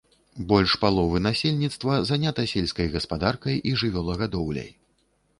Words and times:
Больш 0.51 0.71
паловы 0.83 1.19
насельніцтва 1.25 1.97
занята 2.11 2.45
сельскай 2.53 2.87
гаспадаркай 2.95 3.61
і 3.73 3.75
жывёлагадоўляй. 3.83 4.71